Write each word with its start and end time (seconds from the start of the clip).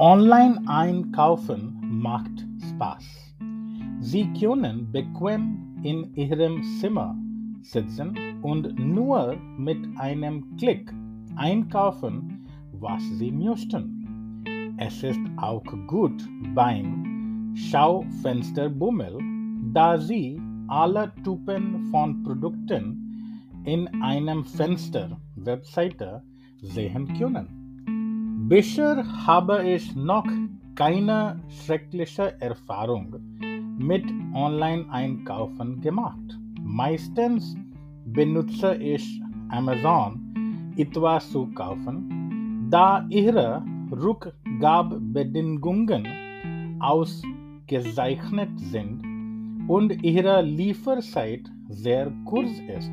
Online 0.00 0.58
einkaufen 0.66 1.78
macht 1.82 2.46
Spaß. 2.70 3.34
Sie 3.98 4.26
können 4.32 4.90
bequem 4.90 5.76
in 5.82 6.14
Ihrem 6.14 6.62
Zimmer 6.80 7.14
sitzen 7.60 8.16
und 8.40 8.78
nur 8.78 9.36
mit 9.58 9.76
einem 9.98 10.56
Klick 10.56 10.90
einkaufen, 11.36 12.46
was 12.72 13.02
Sie 13.18 13.30
möchten. 13.30 14.42
Es 14.78 15.02
ist 15.02 15.20
auch 15.36 15.66
gut 15.86 16.26
beim 16.54 17.52
Schaufensterbummel, 17.54 19.18
da 19.74 19.98
Sie 19.98 20.40
alle 20.68 21.12
Typen 21.22 21.84
von 21.90 22.22
Produkten 22.22 23.36
in 23.64 23.86
einem 24.02 24.44
Fenster 24.44 25.20
Webseite 25.36 26.22
sehen 26.62 27.06
können. 27.18 27.59
Bisher 28.50 29.06
habe 29.28 29.62
ich 29.62 29.94
noch 29.94 30.26
keine 30.74 31.38
schreckliche 31.46 32.34
Erfahrung 32.40 33.14
mit 33.78 34.02
Online-Einkaufen 34.34 35.80
gemacht. 35.80 36.36
Meistens 36.60 37.56
benutze 38.06 38.74
ich 38.74 39.22
Amazon 39.50 40.74
etwas 40.76 41.30
zu 41.30 41.46
kaufen, 41.54 42.66
da 42.70 43.06
ihre 43.08 43.64
Rückgabebedingungen 43.92 46.08
ausgezeichnet 46.80 48.58
sind 48.58 49.04
und 49.68 50.02
ihre 50.02 50.42
Lieferzeit 50.42 51.48
sehr 51.68 52.12
kurz 52.24 52.50
ist. 52.66 52.90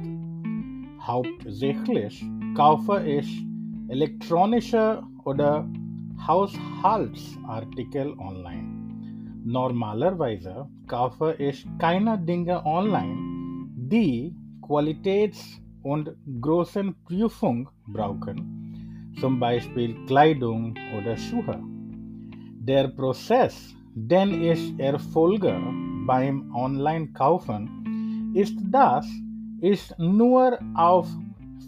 Hauptsächlich 1.01 2.23
kaufe 2.53 3.03
ich 3.03 3.43
elektronische 3.87 5.01
oder 5.27 5.67
Haushaltsartikel 6.25 8.13
online. 8.17 8.67
Normalerweise 9.43 10.67
kaufe 10.87 11.35
ich 11.37 11.67
keine 11.79 12.17
Dinge 12.17 12.65
online, 12.65 13.67
die 13.75 14.33
Qualitäts- 14.61 15.61
und 15.83 16.11
Größenprüfung 16.41 17.69
brauchen, 17.87 19.13
zum 19.19 19.39
Beispiel 19.39 19.95
Kleidung 20.05 20.75
oder 20.97 21.17
Schuhe. 21.17 21.59
Der 22.59 22.87
Prozess, 22.87 23.75
den 23.95 24.41
ich 24.41 24.79
erfolge 24.79 25.59
beim 26.05 26.53
Online-Kaufen, 26.55 28.31
ist, 28.33 28.57
dass 28.71 29.05
ich 29.59 29.91
nur 29.97 30.57
auf 30.75 31.07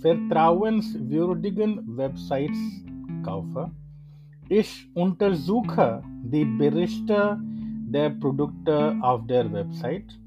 vertrauenswürdigen 0.01 1.97
Websites 1.97 2.88
kaufe. 3.23 3.71
Ich 4.47 4.89
untersuche 4.95 6.01
die 6.23 6.45
Berichte 6.45 7.37
der 7.91 8.09
Produkte 8.09 8.97
auf 9.01 9.27
der 9.27 9.51
Website. 9.51 10.17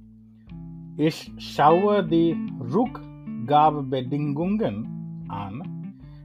Ich 0.96 1.32
schaue 1.38 2.04
die 2.04 2.36
Rückgabebedingungen 2.60 5.26
an. 5.28 5.62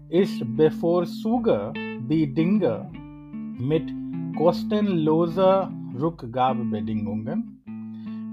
Ich 0.09 0.43
bevorzuge 0.55 1.73
die 2.09 2.33
Dinge 2.33 2.89
mit 3.59 3.91
kostenloser 4.37 5.69
Rückgabebedingungen. 5.99 7.59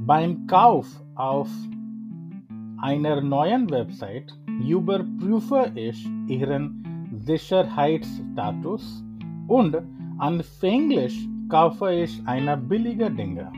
Beim 0.06 0.46
Kauf 0.46 1.02
auf 1.14 1.48
einer 2.78 3.22
neuen 3.22 3.70
Website 3.70 4.38
überprüfe 4.60 5.72
ich 5.74 6.06
ihren 6.28 6.93
Sicherheitsstatus 7.20 9.04
und 9.48 9.76
anfänglich 10.18 11.28
kaufe 11.48 11.92
ich 11.92 12.22
eine 12.26 12.56
billige 12.56 13.10
Dinge. 13.10 13.50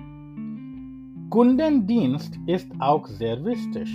Kundendienst 1.30 2.38
ist 2.46 2.70
auch 2.78 3.06
sehr 3.06 3.44
wichtig. 3.44 3.92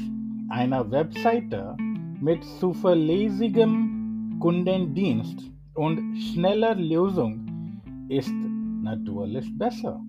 Eine 0.50 0.92
Webseite 0.92 1.76
mit 2.20 2.44
zuverlässigem 2.44 4.38
Kundendienst 4.40 5.50
und 5.76 6.18
schneller 6.18 6.76
Lösung 6.76 7.80
ist 8.10 8.34
natürlich 8.82 9.58
besser. 9.58 10.02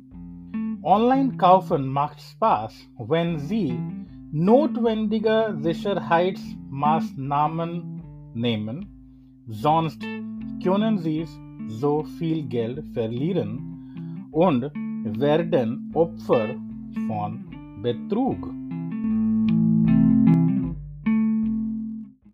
Online-Kaufen 0.83 1.87
macht 1.87 2.21
Spaß, 2.21 2.75
wenn 2.99 3.39
Sie 3.39 3.79
notwendige 4.33 5.57
Sicherheitsmaßnahmen 5.61 8.03
nehmen 8.35 9.02
Sonst 9.49 10.01
können 10.63 10.99
sie 10.99 11.27
so 11.67 12.05
viel 12.05 12.45
Geld 12.45 12.85
verlieren 12.93 14.27
und 14.31 14.71
werden 15.19 15.91
Opfer 15.95 16.55
von 17.07 17.45
Betrug. 17.83 18.53